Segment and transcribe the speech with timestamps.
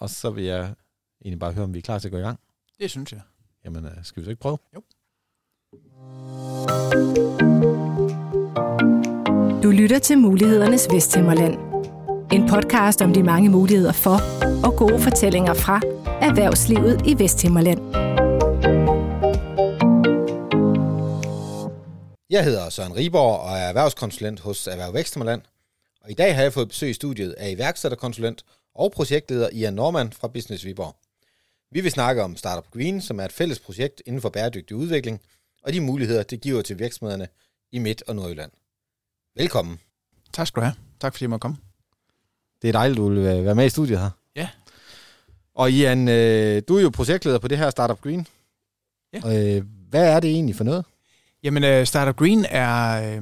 [0.00, 0.74] Og så vil jeg
[1.24, 2.40] egentlig bare høre, om vi er klar til at gå i gang.
[2.78, 3.20] Det synes jeg.
[3.64, 4.58] Jamen, øh, skal vi så ikke prøve?
[4.74, 4.82] Jo.
[9.62, 11.54] Du lytter til Mulighedernes Vesthimmerland.
[12.32, 14.18] En podcast om de mange muligheder for
[14.66, 15.80] og gode fortællinger fra
[16.20, 17.80] erhvervslivet i Vesthimmerland.
[22.30, 25.42] Jeg hedder Søren Riborg og er erhvervskonsulent hos Erhverv Vækstmerland.
[26.00, 28.44] Og i dag har jeg fået besøg i studiet af iværksætterkonsulent
[28.76, 30.96] og projektleder Ian Norman fra Business Viborg.
[31.70, 35.20] Vi vil snakke om Startup Green, som er et fælles projekt inden for bæredygtig udvikling,
[35.62, 37.28] og de muligheder, det giver til virksomhederne
[37.72, 38.50] i Midt- og Nordjylland.
[39.36, 39.80] Velkommen.
[40.32, 40.74] Tak skal du have.
[41.00, 41.56] Tak fordi jeg måtte komme.
[42.62, 44.10] Det er dejligt, du vil være med i studiet her.
[44.36, 44.48] Ja.
[45.54, 48.26] Og Ian, øh, du er jo projektleder på det her Startup Green.
[49.12, 49.56] Ja.
[49.56, 50.84] Øh, hvad er det egentlig for noget?
[51.42, 53.20] Jamen, uh, Startup Green er,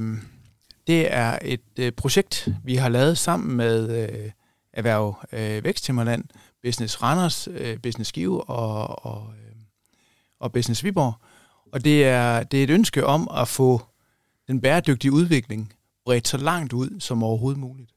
[0.86, 4.30] det er et projekt, vi har lavet sammen med
[4.74, 6.24] Erhverv uh, Væksthimmerland,
[6.62, 9.62] Business Randers, uh, Business Skive og, og, uh,
[10.40, 11.14] og Business Viborg.
[11.72, 13.82] Og det er, det er et ønske om at få
[14.48, 15.72] den bæredygtige udvikling
[16.04, 17.90] bredt så langt ud som overhovedet muligt.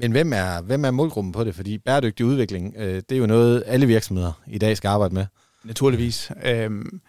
[0.00, 1.54] Men hvem er, hvem er målgruppen på det?
[1.54, 5.26] Fordi bæredygtig udvikling, øh, det er jo noget, alle virksomheder i dag skal arbejde med.
[5.64, 6.30] Naturligvis.
[6.44, 7.00] Øhm,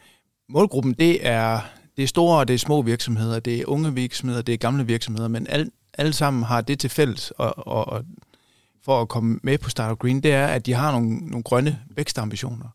[0.49, 1.59] målgruppen, det er,
[1.97, 4.85] det er store og det er små virksomheder, det er unge virksomheder, det er gamle
[4.85, 8.05] virksomheder, men al, alle sammen har det til fælles, og, og, og
[8.89, 11.79] for at komme med på Startup Green, det er, at de har nogle, nogle grønne
[11.95, 12.67] vækstambitioner.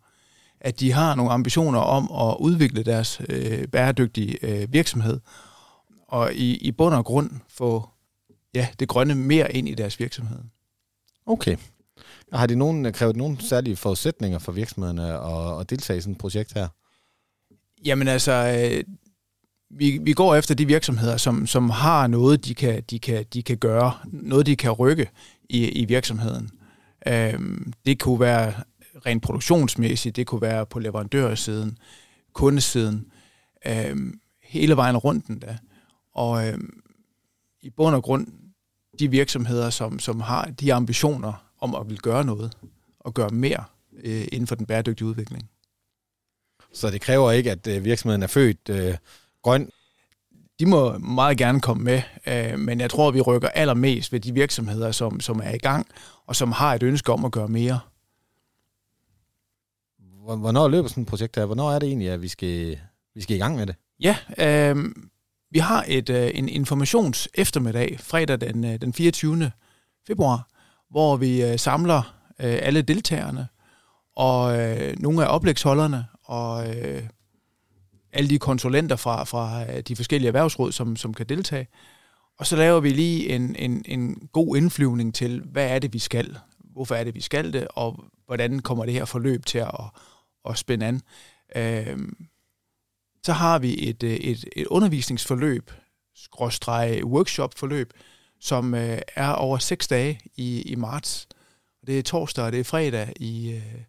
[0.61, 5.21] At de har nogle ambitioner om at udvikle deres øh, bæredygtige øh, virksomhed,
[6.09, 7.89] og i, i bund og grund få
[8.55, 10.39] ja, det grønne mere ind i deres virksomhed.
[11.27, 11.57] Okay.
[12.33, 16.19] Har de nogen, krævet nogle særlige forudsætninger for virksomhederne at, at deltage i sådan et
[16.19, 16.69] projekt her?
[17.85, 18.85] Jamen altså, øh,
[19.71, 23.43] vi, vi går efter de virksomheder, som, som har noget, de kan, de, kan, de
[23.43, 25.11] kan gøre, noget, de kan rykke
[25.49, 26.51] i, i virksomheden.
[27.09, 28.55] Øhm, det kunne være
[29.07, 31.79] rent produktionsmæssigt, det kunne være på leverandørsiden,
[32.33, 33.07] kundesiden,
[33.67, 35.59] øhm, hele vejen rundt den da.
[36.13, 36.83] Og øhm,
[37.63, 38.27] i bund og grund,
[38.99, 42.57] de virksomheder, som, som har de ambitioner om at vil gøre noget,
[43.01, 45.51] og gøre mere øh, inden for den bæredygtige udvikling.
[46.73, 48.95] Så det kræver ikke, at øh, virksomheden er født øh,
[49.43, 49.71] grøn?
[50.61, 54.35] De må meget gerne komme med, øh, men jeg tror, vi rykker allermest ved de
[54.35, 55.87] virksomheder, som, som er i gang,
[56.27, 57.81] og som har et ønske om at gøre mere.
[60.25, 61.45] Hvornår løber sådan et projekt her?
[61.45, 62.79] Hvornår er det egentlig, at vi skal,
[63.15, 63.77] vi skal i gang med det?
[64.01, 64.77] Ja, øh,
[65.51, 69.51] vi har et øh, en informations eftermiddag, fredag den, øh, den 24.
[70.07, 70.49] februar,
[70.91, 71.99] hvor vi øh, samler
[72.41, 73.49] øh, alle deltagerne
[74.17, 77.03] og øh, nogle af oplægsholderne og øh,
[78.15, 81.69] alle de konsulenter fra, fra øh, de forskellige erhvervsråd, som, som kan deltage.
[82.39, 85.99] Og så laver vi lige en, en, en god indflyvning til, hvad er det, vi
[85.99, 86.39] skal?
[86.59, 87.69] Hvorfor er det, vi skal det?
[87.71, 89.81] Og hvordan kommer det her forløb til at,
[90.49, 91.01] at spænde an?
[91.57, 92.27] Øhm,
[93.25, 95.71] så har vi et, øh, et, et undervisningsforløb,
[96.15, 97.93] skråstrege workshop-forløb,
[98.41, 101.29] som øh, er over seks dage i, i marts.
[101.87, 103.81] Det er torsdag og det er fredag i, øh,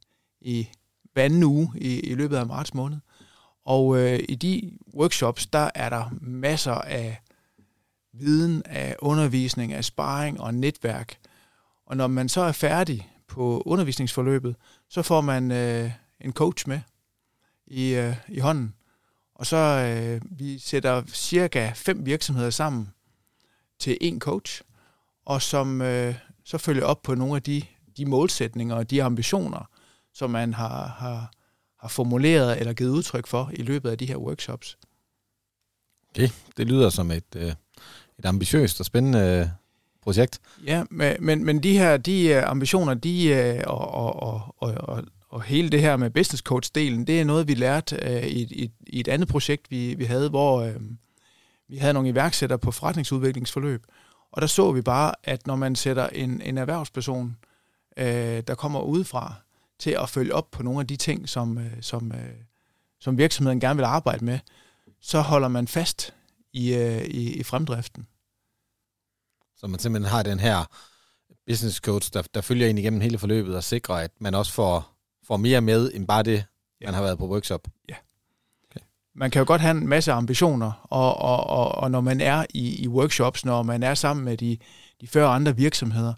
[0.42, 0.68] i
[1.14, 2.98] hver anden uge i, i løbet af marts måned.
[3.66, 7.22] Og øh, i de workshops, der er der masser af
[8.14, 11.18] viden, af undervisning, af sparring og netværk.
[11.86, 14.56] Og når man så er færdig på undervisningsforløbet,
[14.90, 16.80] så får man øh, en coach med
[17.68, 18.74] i, øh, i hånden.
[19.36, 22.90] Og så øh, vi sætter cirka fem virksomheder sammen
[23.80, 24.62] til en coach,
[25.26, 27.62] og som øh, så følger op på nogle af de,
[27.98, 29.70] de målsætninger og de ambitioner,
[30.14, 31.32] som man har, har,
[31.86, 34.78] har formuleret eller givet udtryk for i løbet af de her workshops.
[36.10, 37.54] Okay, det lyder som et, øh,
[38.20, 39.48] et ambitiøst og spændende øh,
[40.02, 40.40] projekt.
[40.66, 40.84] Ja,
[41.20, 45.82] men, men de her de øh, ambitioner, de og, og, og, og, og hele det
[45.82, 49.72] her med business coach-delen, det er noget, vi lærte i, i, i et andet projekt,
[49.72, 50.76] vi, vi havde, hvor uh,
[51.68, 53.84] vi havde nogle iværksættere på forretningsudviklingsforløb.
[54.32, 57.38] Og der så vi bare, at når man sætter en, en erhvervsperson,
[57.98, 58.04] uh,
[58.48, 59.34] der kommer udefra,
[59.80, 62.20] til at følge op på nogle af de ting, som, uh, som, uh,
[63.00, 64.40] som virksomheden gerne vil arbejde med,
[65.02, 66.14] så holder man fast
[66.54, 68.08] i, uh, i, i fremdriften.
[69.58, 70.66] Så man simpelthen har den her
[71.48, 74.96] business coach, der, der følger ind igennem hele forløbet og sikrer, at man også får
[75.28, 76.46] får mere med, end bare det,
[76.82, 76.86] ja.
[76.86, 77.68] man har været på workshop.
[77.90, 77.96] Ja.
[78.70, 78.86] Okay.
[79.16, 82.46] Man kan jo godt have en masse ambitioner, og, og, og, og når man er
[82.54, 84.58] i, i workshops, når man er sammen med de,
[85.02, 86.14] de 40 andre virksomheder,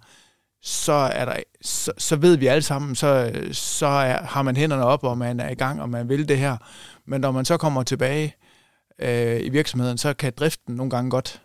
[0.68, 4.84] så, er der, så, så ved vi alle sammen, så, så er, har man hænderne
[4.84, 6.58] op, og man er i gang, og man vil det her.
[7.06, 8.36] Men når man så kommer tilbage
[9.00, 11.42] øh, i virksomheden, så kan driften nogle gange godt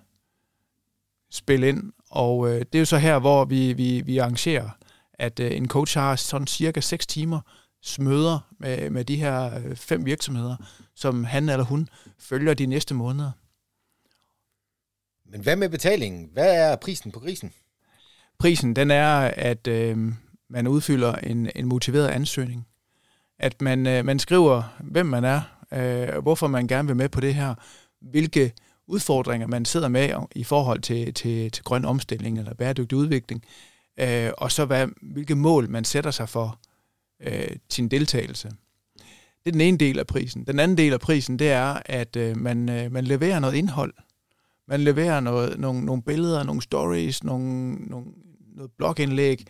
[1.31, 1.93] spille ind.
[2.11, 4.69] Og øh, det er jo så her, hvor vi, vi, vi arrangerer
[5.15, 7.41] at øh, en coach har sådan cirka 6 timer
[7.99, 10.57] møder med, med de her øh, fem virksomheder,
[10.95, 13.31] som han eller hun følger de næste måneder.
[15.31, 16.29] Men hvad med betalingen?
[16.33, 17.53] Hvad er prisen på grisen?
[18.43, 20.13] Prisen, den er, at øh,
[20.51, 22.67] man udfylder en, en motiveret ansøgning.
[23.39, 25.41] At man, øh, man skriver, hvem man er,
[25.73, 27.55] øh, hvorfor man gerne vil med på det her,
[28.01, 28.53] hvilke
[28.87, 33.45] udfordringer man sidder med i forhold til, til, til grøn omstilling eller bæredygtig udvikling,
[34.01, 36.59] øh, og så hvad, hvilke mål man sætter sig for
[37.21, 38.49] øh, sin deltagelse.
[39.45, 40.45] Det er den ene del af prisen.
[40.45, 43.95] Den anden del af prisen, det er, at øh, man, øh, man leverer noget indhold.
[44.69, 48.07] Man leverer noget, nogle, nogle billeder, nogle stories, nogle, nogle,
[48.57, 49.47] noget blogindlæg,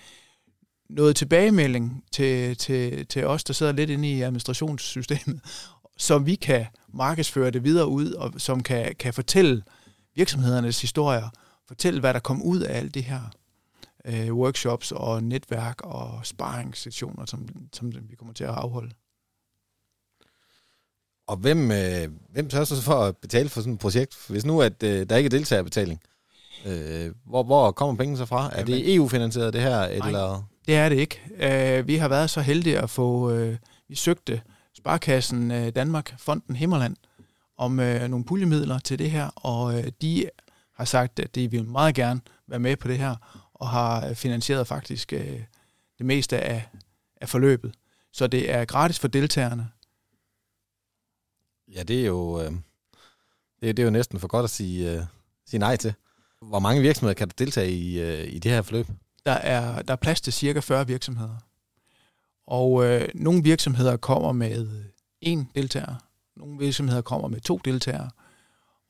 [0.91, 5.41] noget tilbagemelding til, til, til os, der sidder lidt inde i administrationssystemet,
[5.99, 9.63] som vi kan markedsføre det videre ud, og som kan, kan fortælle
[10.15, 11.29] virksomhedernes historier,
[11.69, 13.21] fortælle, hvad der kom ud af alt det her
[14.05, 18.95] øh, workshops og netværk og sparringssessioner, som, som vi kommer til at afholde.
[21.27, 24.17] Og hvem, øh, hvem tør så for at betale for sådan et projekt?
[24.29, 26.01] Hvis nu at øh, der ikke er deltagerbetaling,
[26.67, 28.47] øh, hvor, hvor kommer pengene så fra?
[28.53, 29.77] Er Jamen, det EU-finansieret det her?
[29.77, 30.43] Nej, eller?
[30.67, 31.21] det er det ikke.
[31.39, 33.57] Øh, vi har været så heldige at få, øh,
[33.89, 34.43] vi søgte
[34.75, 36.97] Sparkassen øh, Danmark, Fonden Himmerland,
[37.57, 40.29] om øh, nogle puljemidler til det her, og øh, de
[40.75, 43.17] har sagt, at de vil meget gerne være med på det her,
[43.55, 45.41] og har finansieret faktisk øh,
[45.99, 46.69] det meste af,
[47.21, 47.75] af forløbet.
[48.13, 49.69] Så det er gratis for deltagerne.
[51.75, 52.53] Ja, det er jo, øh,
[53.61, 55.03] det, det er jo næsten for godt at sige, øh,
[55.47, 55.95] sige nej til.
[56.43, 58.87] Hvor mange virksomheder kan der deltage i, øh, i det her forløb?
[59.27, 61.37] Der er, der er plads til cirka 40 virksomheder.
[62.47, 64.69] Og øh, nogle virksomheder kommer med
[65.27, 65.95] én deltager,
[66.37, 68.11] nogle virksomheder kommer med to deltagere,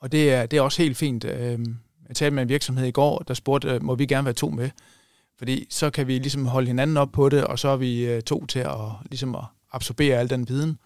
[0.01, 1.25] og det er, det er også helt fint.
[1.25, 1.59] Øh,
[2.09, 4.51] jeg talte med en virksomhed i går, der spurgte, øh, må vi gerne være to
[4.51, 4.71] med?
[5.39, 8.23] Fordi så kan vi ligesom holde hinanden op på det, og så er vi øh,
[8.23, 8.77] to til at,
[9.11, 10.79] ligesom at absorbere al den viden.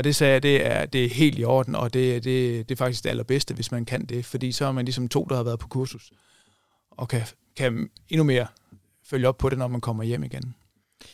[0.00, 2.74] Og det sagde jeg, det er, det er helt i orden, og det, det, det
[2.74, 5.36] er faktisk det allerbedste, hvis man kan det, fordi så er man ligesom to, der
[5.36, 6.12] har været på kursus,
[6.90, 7.22] og kan,
[7.56, 8.46] kan endnu mere
[9.04, 10.54] følge op på det, når man kommer hjem igen.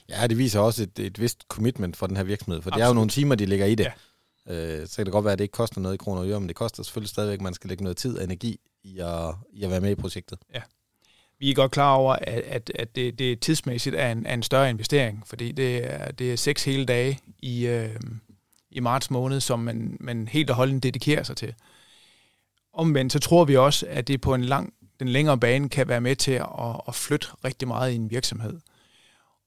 [0.09, 2.79] Ja, det viser også et, et vist commitment for den her virksomhed, for Absolut.
[2.79, 3.93] det er jo nogle timer, de ligger i det.
[4.49, 4.81] Ja.
[4.81, 6.41] Øh, så kan det godt være, at det ikke koster noget i kroner og øre,
[6.41, 9.35] men det koster selvfølgelig stadigvæk, at man skal lægge noget tid og energi i at,
[9.53, 10.38] i at være med i projektet.
[10.55, 10.61] Ja.
[11.38, 14.43] Vi er godt klar over, at, at, at det, det tidsmæssigt er en, er en
[14.43, 17.97] større investering, fordi det er, det er seks hele dage i, øh,
[18.76, 21.55] i marts måned, som man, man helt og holdent dedikerer sig til.
[22.73, 26.00] Omvendt så tror vi også, at det på en lang, den længere bane kan være
[26.00, 28.61] med til at, at flytte rigtig meget i en virksomhed.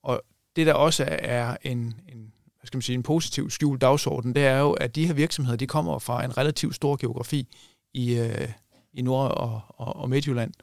[0.04, 0.22] Og
[0.56, 4.46] det der også er en, en, hvad skal man sige, en positiv skjult dagsorden, det
[4.46, 7.48] er jo, at de her virksomheder, de kommer fra en relativt stor geografi
[7.94, 8.50] i, øh,
[8.94, 10.54] i Nord- og, og, og Midtjylland.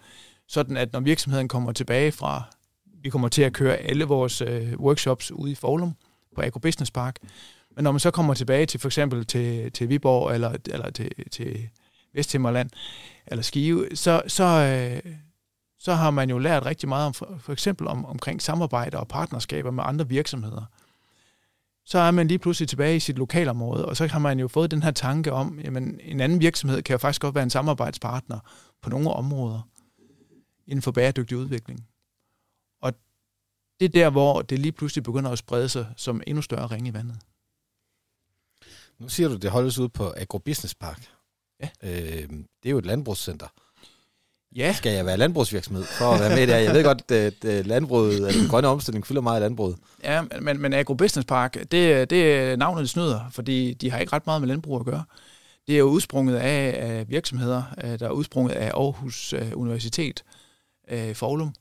[0.49, 2.43] Sådan at når virksomheden kommer tilbage fra,
[3.03, 5.93] vi kommer til at køre alle vores øh, workshops ude i Forlum
[6.35, 7.17] på Agrobusiness Park,
[7.77, 11.11] men når man så kommer tilbage til for eksempel til, til Viborg eller, eller til,
[11.31, 11.69] til
[12.15, 12.71] Vesthimmerland
[13.27, 15.13] eller Skive, så, så, øh,
[15.79, 19.09] så har man jo lært rigtig meget om for, for eksempel om, omkring samarbejde og
[19.09, 20.65] partnerskaber med andre virksomheder.
[21.85, 24.71] Så er man lige pludselig tilbage i sit lokalområde, og så har man jo fået
[24.71, 28.39] den her tanke om, jamen en anden virksomhed kan jo faktisk godt være en samarbejdspartner
[28.83, 29.69] på nogle områder
[30.67, 31.87] inden for bæredygtig udvikling.
[32.83, 32.93] Og
[33.81, 36.89] det er der, hvor det lige pludselig begynder at sprede sig som endnu større ring
[36.89, 37.17] i vandet.
[39.01, 41.09] Nu siger du, det holdes ud på Agrobusiness Park.
[41.63, 41.69] Ja.
[41.83, 42.29] Øh,
[42.63, 43.47] det er jo et landbrugscenter.
[44.57, 44.73] Ja.
[44.73, 46.57] Skal jeg være landbrugsvirksomhed for at være med der?
[46.57, 49.77] Jeg ved godt, at landbruget, at den grønne omstilling fylder meget i landbruget.
[50.05, 54.27] Ja, men, men Agrobusiness Park, det, det er navnet snyder, fordi de har ikke ret
[54.27, 55.05] meget med landbrug at gøre.
[55.67, 60.25] Det er jo udsprunget af, virksomheder, øh, der er udsprunget af Aarhus øh, Universitet,
[60.91, 61.55] øh, Forlum.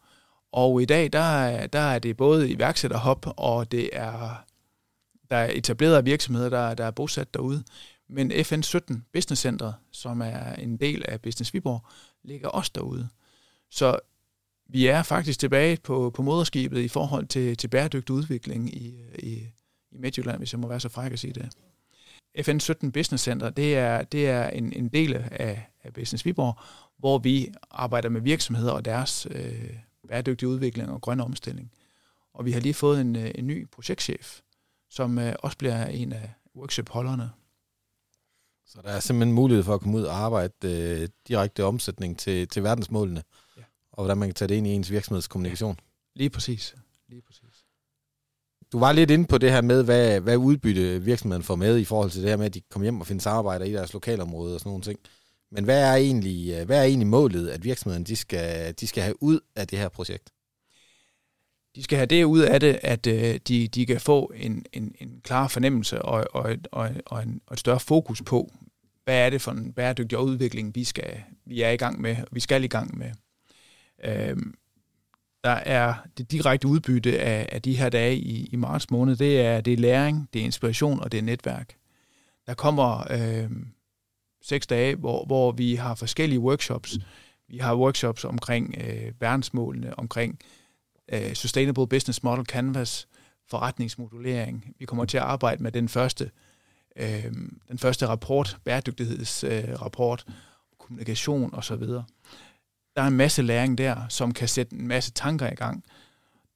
[0.52, 4.44] Og i dag, der, der er det både iværksætterhop, og det er
[5.30, 7.64] der er etablerede virksomheder, der, der er bosat derude.
[8.10, 11.86] Men FN17 Business Center, som er en del af Business Viborg,
[12.24, 13.10] ligger også derude.
[13.72, 14.00] Så
[14.70, 19.34] vi er faktisk tilbage på, på moderskibet i forhold til, til bæredygtig udvikling i, i,
[19.92, 21.50] i Midtjylland, hvis jeg må være så fræk at sige det.
[22.38, 26.60] FN17 Business Center, det er, det er en, en del af, af Business Viborg,
[26.98, 29.70] hvor vi arbejder med virksomheder og deres øh,
[30.08, 31.72] bæredygtige udvikling og grøn omstilling.
[32.34, 34.40] Og vi har lige fået en, øh, en ny projektchef,
[34.96, 37.30] som øh, også bliver en af workshop-holderne.
[38.66, 42.48] Så der er simpelthen mulighed for at komme ud og arbejde øh, direkte omsætning til,
[42.48, 43.24] til verdensmålene,
[43.58, 43.62] ja.
[43.92, 45.76] og hvordan man kan tage det ind i ens virksomhedskommunikation.
[45.80, 46.20] Ja.
[46.20, 46.76] Lige præcis.
[47.10, 47.66] Lige præcis.
[48.72, 51.86] Du var lidt inde på det her med, hvad, hvad udbytte virksomheden får med i
[51.86, 54.54] forhold til det her med, at de kommer hjem og finder samarbejder i deres lokalområde
[54.54, 55.00] og sådan nogle ting.
[55.52, 59.04] Men hvad er egentlig, øh, hvad er egentlig målet, at virksomheden de skal, de skal
[59.04, 60.30] have ud af det her projekt?
[61.76, 64.96] De skal have det ud af det, at øh, de, de kan få en, en,
[65.00, 68.52] en klar fornemmelse og, og, et, og, og, en, og et større fokus på,
[69.04, 72.28] hvad er det for en bæredygtig udvikling, vi, skal, vi er i gang med, og
[72.32, 73.12] vi skal i gang med.
[74.06, 74.54] Øhm,
[75.44, 79.42] der er det direkte udbytte af, af de her dage i, i marts måned, det
[79.42, 81.76] er, det er læring, det er inspiration og det er netværk.
[82.48, 83.50] Der kommer øh,
[84.42, 86.98] seks dage, hvor, hvor vi har forskellige workshops.
[87.48, 90.65] Vi har workshops omkring øh, verdensmålene, omkring øh,
[91.14, 93.08] Øh, Sustainable Business Model Canvas,
[93.50, 94.76] forretningsmodulering.
[94.80, 96.32] Vi kommer til at arbejde med den første,
[96.96, 97.24] øh,
[97.70, 100.34] den første rapport, bæredygtighedsrapport, øh,
[100.80, 101.84] kommunikation osv.
[102.96, 105.84] Der er en masse læring der, som kan sætte en masse tanker i gang.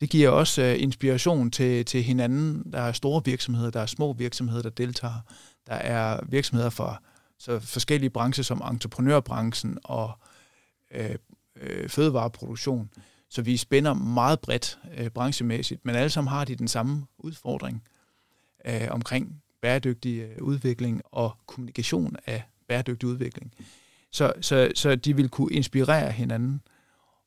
[0.01, 2.72] Det giver også øh, inspiration til, til hinanden.
[2.72, 5.20] Der er store virksomheder, der er små virksomheder, der deltager.
[5.68, 7.01] Der er virksomheder fra
[7.39, 10.12] så forskellige brancher som entreprenørbranchen og
[10.91, 11.15] øh,
[11.56, 12.89] øh, fødevareproduktion.
[13.29, 17.83] Så vi spænder meget bredt øh, branchemæssigt, men alle sammen har de den samme udfordring
[18.65, 23.53] øh, omkring bæredygtig øh, udvikling og kommunikation af bæredygtig udvikling.
[24.12, 26.62] Så, så, så de vil kunne inspirere hinanden.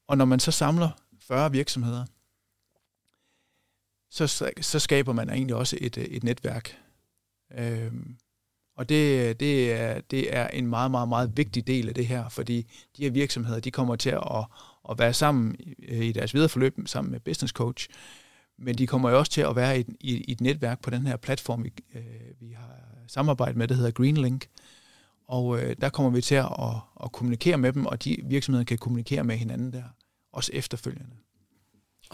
[0.06, 0.90] Og når man så samler
[1.21, 2.04] 40 virksomheder,
[4.11, 6.78] så, så skaber man egentlig også et, øh, et netværk.
[7.59, 8.16] Øhm,
[8.76, 12.28] og det, det, er, det er en meget, meget, meget vigtig del af det her,
[12.28, 12.66] fordi
[12.97, 14.44] de her virksomheder, de kommer til at,
[14.91, 17.89] at være sammen i deres videre forløb sammen med business coach,
[18.59, 21.07] men de kommer jo også til at være i, i, i et netværk på den
[21.07, 22.03] her platform, vi, øh,
[22.41, 24.47] vi har samarbejdet med, der hedder Greenlink.
[25.29, 26.75] Og øh, der kommer vi til at, at,
[27.05, 29.83] at kommunikere med dem, og de virksomheder kan kommunikere med hinanden der,
[30.33, 31.17] også efterfølgende.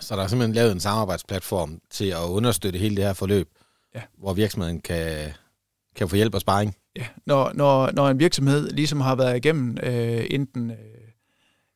[0.00, 3.48] Så der er simpelthen lavet en samarbejdsplatform til at understøtte hele det her forløb,
[3.94, 4.02] ja.
[4.18, 5.32] hvor virksomheden kan,
[5.96, 6.76] kan få hjælp og sparring.
[6.96, 10.76] Ja, når, når, når en virksomhed ligesom har været igennem øh, enten øh,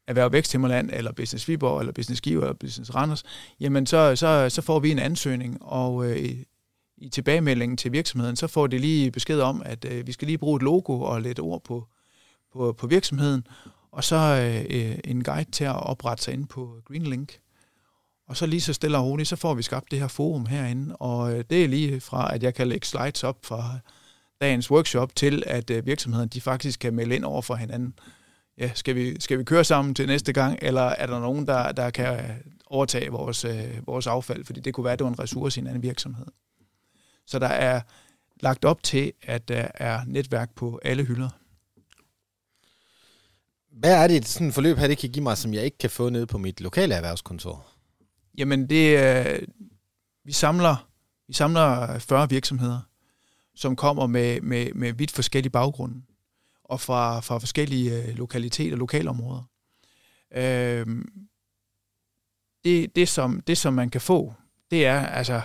[0.06, 3.22] Erhverv Væksthimmerland, eller Business Viborg, eller Business Giver, eller Business Randers,
[3.60, 6.36] jamen så, så, så får vi en ansøgning, og øh,
[6.96, 10.38] i tilbagemeldingen til virksomheden, så får de lige besked om, at øh, vi skal lige
[10.38, 11.86] bruge et logo og lidt ord på,
[12.52, 13.46] på, på virksomheden,
[13.92, 17.38] og så øh, øh, en guide til at oprette sig ind på Greenlink.
[18.28, 20.96] Og så lige så stille og roligt, så får vi skabt det her forum herinde,
[20.96, 23.78] og øh, det er lige fra, at jeg kan lægge slides op fra
[24.40, 27.94] dagens workshop, til at øh, virksomheden de faktisk kan melde ind over for hinanden.
[28.62, 31.72] Ja, skal vi, skal vi køre sammen til næste gang, eller er der nogen, der,
[31.72, 35.18] der kan overtage vores, øh, vores affald, fordi det kunne være, at det var en
[35.18, 36.26] ressource i en anden virksomhed.
[37.26, 37.80] Så der er
[38.40, 41.28] lagt op til, at der er netværk på alle hylder.
[43.72, 45.90] Hvad er det, sådan et forløb her, det kan give mig, som jeg ikke kan
[45.90, 47.66] få nede på mit lokale erhvervskontor?
[48.38, 49.42] Jamen, det, øh,
[50.24, 50.88] vi, samler,
[51.28, 52.80] vi samler 40 virksomheder,
[53.54, 56.02] som kommer med, med, med vidt forskellige baggrunde,
[56.72, 59.42] og fra, fra forskellige øh, lokaliteter lokalområder.
[60.34, 60.86] Øh,
[62.64, 64.34] det, det, som, det, som man kan få,
[64.70, 65.40] det er altså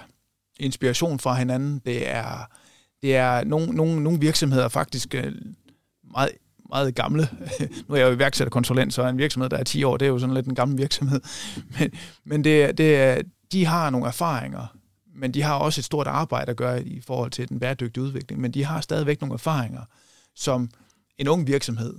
[0.59, 1.81] inspiration fra hinanden.
[1.85, 2.49] Det er,
[3.01, 5.33] det er nogle, nogle, nogle virksomheder faktisk øh,
[6.11, 6.31] meget,
[6.69, 7.29] meget gamle.
[7.87, 10.19] nu er jeg jo iværksætterkonsulent, så en virksomhed, der er 10 år, det er jo
[10.19, 11.21] sådan lidt en gammel virksomhed.
[11.79, 11.91] Men,
[12.23, 14.77] men det, det, de har nogle erfaringer,
[15.15, 18.41] men de har også et stort arbejde at gøre i forhold til den bæredygtige udvikling.
[18.41, 19.81] Men de har stadigvæk nogle erfaringer,
[20.35, 20.69] som
[21.17, 21.95] en ung virksomhed.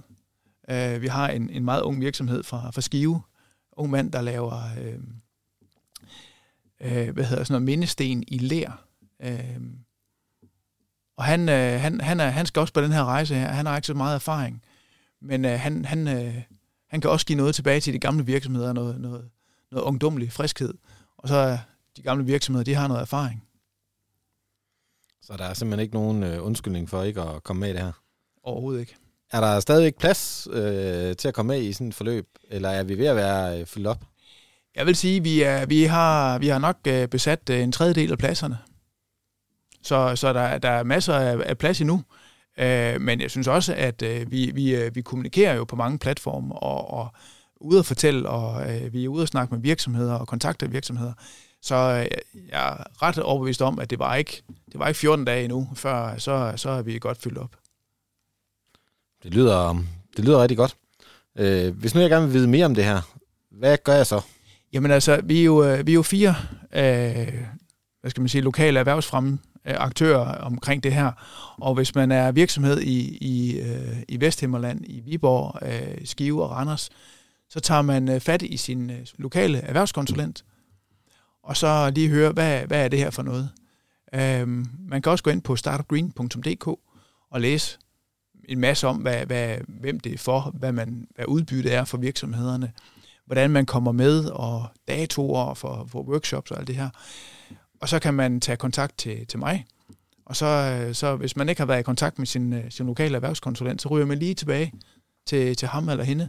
[0.73, 3.23] Uh, vi har en, en meget ung virksomhed fra, fra Skive,
[3.73, 5.01] ung mand, der laver uh,
[6.81, 8.85] øh, hvad hedder sådan noget, mindesten i lær.
[9.23, 9.61] Øh,
[11.17, 13.49] og han, øh, han, han, er, han skal også på den her rejse her.
[13.49, 14.63] Han har ikke så meget erfaring,
[15.21, 16.43] men øh, han, han, øh,
[16.89, 19.31] han kan også give noget tilbage til de gamle virksomheder, noget, noget,
[19.71, 20.75] noget ungdomlig friskhed.
[21.17, 21.59] Og så er
[21.97, 23.45] de gamle virksomheder, de har noget erfaring.
[25.23, 27.81] Så der er simpelthen ikke nogen øh, undskyldning for ikke at komme med i det
[27.81, 27.93] her?
[28.43, 28.97] Overhovedet ikke.
[29.33, 32.83] Er der stadigvæk plads øh, til at komme med i sådan et forløb, eller er
[32.83, 34.05] vi ved at være øh, fyldt op?
[34.77, 37.73] Jeg vil sige, at vi, er, vi, har, vi har nok øh, besat øh, en
[37.73, 38.59] tredjedel af pladserne.
[39.83, 42.03] Så, så der, der er masser af, af plads endnu.
[42.59, 45.99] Øh, men jeg synes også, at øh, vi, vi, øh, vi kommunikerer jo på mange
[45.99, 47.09] platforme og, og
[47.61, 51.13] ude at fortælle, og øh, vi er ude at snakke med virksomheder og kontakte virksomheder.
[51.63, 51.77] Så
[52.51, 54.43] jeg er ret overbevist om, at det var ikke,
[54.73, 57.57] det var ikke 14 dage endnu, før så, så er vi godt fyldt op.
[59.23, 59.85] Det lyder,
[60.17, 60.77] det lyder rigtig godt.
[61.39, 63.01] Øh, hvis nu jeg gerne vil vide mere om det her,
[63.51, 64.21] hvad gør jeg så?
[64.73, 66.35] Jamen altså, vi er jo, øh, vi er jo fire
[66.73, 67.33] øh,
[68.01, 71.13] hvad skal man sige, lokale erhvervsfremme øh, aktører omkring det her.
[71.61, 73.63] Og hvis man er virksomhed i, i,
[74.09, 76.91] i Vesthimmerland, i Viborg, øh, Skive og Randers,
[77.51, 80.45] så tager man fat i sin lokale erhvervskonsulent,
[81.43, 83.51] og så lige høre, hvad, hvad er det her for noget.
[84.15, 84.49] Øh,
[84.89, 86.67] man kan også gå ind på startupgreen.dk
[87.31, 87.79] og læse
[88.49, 91.99] en masse om, hvad, hvad, hvem det er for, hvad, man, hvad udbyttet er for
[91.99, 92.73] virksomhederne,
[93.27, 96.91] hvordan man kommer med, og datoer for, for workshops og alt det her.
[97.81, 99.67] Og så kan man tage kontakt til, til mig,
[100.27, 102.87] og så, øh, så hvis man ikke har været i kontakt med sin, øh, sin
[102.87, 104.73] lokale erhvervskonsulent, så ryger man lige tilbage
[105.27, 106.29] til, til ham eller hende,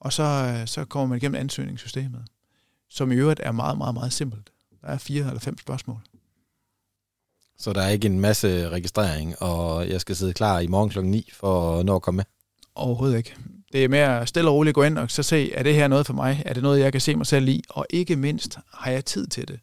[0.00, 2.24] og så, øh, så kommer man igennem ansøgningssystemet,
[2.88, 4.50] som i øvrigt er meget, meget, meget simpelt.
[4.82, 6.00] Der er fire eller fem spørgsmål.
[7.60, 11.10] Så der er ikke en masse registrering, og jeg skal sidde klar i morgen klokken
[11.10, 12.24] 9 for at nå at komme med?
[12.74, 13.36] Overhovedet ikke.
[13.72, 16.06] Det er mere stille og roligt gå ind og så se, er det her noget
[16.06, 16.42] for mig?
[16.46, 17.62] Er det noget, jeg kan se mig selv i?
[17.70, 19.60] Og ikke mindst, har jeg tid til det?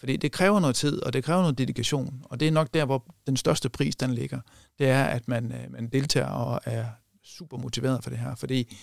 [0.00, 2.22] Fordi det kræver noget tid, og det kræver noget dedikation.
[2.24, 4.40] Og det er nok der, hvor den største pris den ligger.
[4.78, 6.84] Det er, at man, øh, man deltager og er
[7.24, 8.34] super motiveret for det her.
[8.34, 8.76] Fordi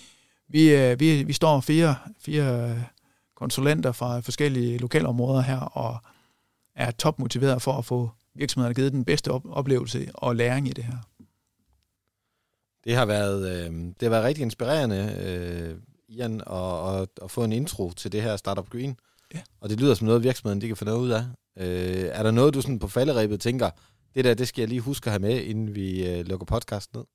[0.50, 2.76] vi, øh, vi, vi står fire, fire
[3.36, 5.98] konsulenter fra forskellige lokalområder her, og
[6.76, 10.98] er topmotiveret for at få virksomhederne givet den bedste oplevelse og læring i det her.
[12.84, 15.76] Det har været, øh, det har været rigtig inspirerende, øh,
[16.10, 19.00] Ian, at, at, at få en intro til det her Startup Green.
[19.34, 19.42] Ja.
[19.62, 21.24] Og det lyder som noget, virksomheden de kan få noget ud af.
[21.58, 23.70] Øh, er der noget, du sådan på falderæbet tænker,
[24.16, 26.98] det der, det skal jeg lige huske at have med, inden vi øh, lukker podcasten
[26.98, 27.06] ned?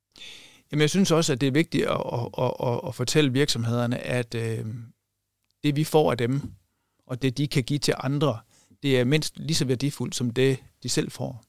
[0.71, 2.01] Jamen, jeg synes også, at det er vigtigt at,
[2.37, 4.65] at, at, at fortælle virksomhederne, at øh,
[5.63, 6.41] det vi får af dem,
[7.07, 8.39] og det de kan give til andre,
[8.83, 11.43] det er mindst lige så værdifuldt som det, de selv får.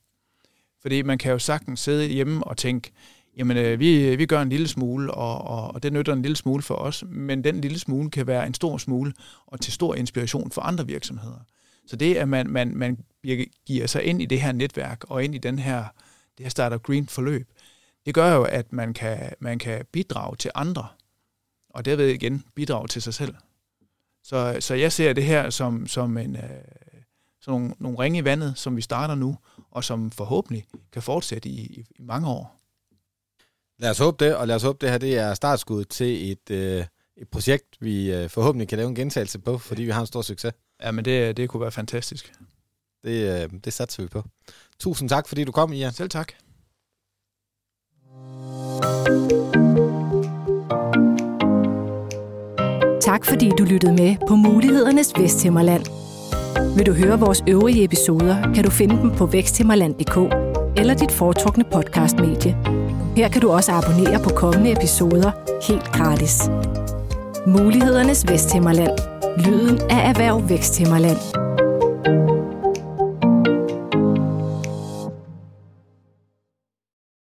[0.82, 2.92] Fordi man kan jo sagtens sidde hjemme og tænke,
[3.36, 6.22] jamen øh, vi, øh, vi gør en lille smule, og, og, og det nytter en
[6.22, 9.12] lille smule for os, men den lille smule kan være en stor smule,
[9.46, 11.38] og til stor inspiration for andre virksomheder.
[11.86, 12.98] Så det, at man, man, man
[13.66, 15.84] giver sig ind i det her netværk, og ind i den her,
[16.38, 17.48] det her Startup Green forløb,
[18.06, 20.86] det gør jo, at man kan, man kan bidrage til andre,
[21.70, 23.34] og derved igen bidrage til sig selv.
[24.24, 26.42] Så, så jeg ser det her som, som en, øh,
[27.44, 29.36] sådan nogle, nogle ringe i vandet, som vi starter nu,
[29.70, 32.56] og som forhåbentlig kan fortsætte i, i, i mange år.
[33.78, 36.50] Lad os håbe det, og lad os håbe det her det er startskud til et,
[36.50, 36.84] øh,
[37.16, 40.22] et projekt, vi øh, forhåbentlig kan lave en gentagelse på, fordi vi har en stor
[40.22, 40.52] succes.
[40.82, 42.32] Ja, men det, det kunne være fantastisk.
[43.04, 44.22] Det, øh, det satser vi på.
[44.78, 45.92] Tusind tak, fordi du kom, Ian.
[45.92, 46.32] Selv tak.
[53.00, 56.03] Tak fordi du lyttede med på Mulighedernes Vesthimmerland.
[56.76, 60.16] Vil du høre vores øvrige episoder, kan du finde dem på væksthimmerland.dk
[60.76, 62.56] eller dit foretrukne podcastmedie.
[63.16, 65.30] Her kan du også abonnere på kommende episoder
[65.68, 66.50] helt gratis.
[67.46, 68.98] Mulighedernes Vesthimmerland.
[69.38, 71.43] Lyden af Erhverv Væksthimmerland.